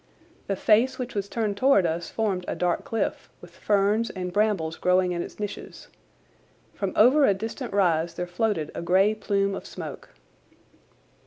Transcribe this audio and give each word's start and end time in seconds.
The 0.47 0.55
face 0.55 0.97
which 0.97 1.13
was 1.13 1.29
turned 1.29 1.57
towards 1.57 1.85
us 1.85 2.09
formed 2.09 2.43
a 2.47 2.55
dark 2.55 2.83
cliff, 2.85 3.29
with 3.39 3.55
ferns 3.55 4.09
and 4.09 4.33
brambles 4.33 4.77
growing 4.77 5.11
in 5.11 5.21
its 5.21 5.39
niches. 5.39 5.89
From 6.73 6.91
over 6.95 7.23
a 7.23 7.35
distant 7.35 7.71
rise 7.71 8.15
there 8.15 8.25
floated 8.25 8.71
a 8.73 8.81
grey 8.81 9.13
plume 9.13 9.53
of 9.53 9.67
smoke. 9.67 10.15